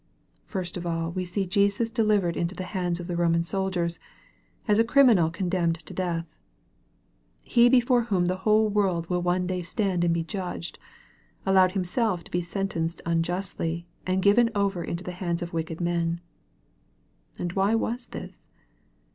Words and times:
First 0.47 0.77
of 0.77 0.87
all 0.87 1.11
we 1.11 1.25
see 1.25 1.45
Jesus 1.45 1.91
delivered 1.91 2.35
into 2.35 2.55
the 2.55 2.63
hands 2.63 2.99
of 2.99 3.05
the 3.05 3.15
Roman 3.15 3.43
soldiers, 3.43 3.99
as 4.67 4.79
a 4.79 4.83
criminal 4.83 5.29
condemned 5.29 5.75
to 5.85 5.93
death. 5.93 6.25
He 7.43 7.69
before 7.69 8.05
whom 8.05 8.25
the 8.25 8.37
whole 8.37 8.67
world 8.67 9.07
will 9.11 9.21
one 9.21 9.45
day 9.45 9.61
stand 9.61 10.03
and 10.03 10.11
be 10.11 10.23
judged, 10.23 10.79
allowed 11.45 11.73
Himself 11.73 12.23
to 12.23 12.31
be 12.31 12.41
sentenced 12.41 12.99
unjustly, 13.05 13.85
and 14.07 14.23
given 14.23 14.49
over 14.55 14.83
into 14.83 15.03
the 15.03 15.11
hands 15.11 15.43
of 15.43 15.53
wicked 15.53 15.79
men. 15.79 16.19
And 17.37 17.53
why 17.53 17.75
was 17.75 18.07
this 18.07 18.41